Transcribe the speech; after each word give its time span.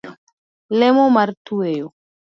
Lemo 0.79 1.05
mar 1.15 1.29
tweyo 1.47 1.87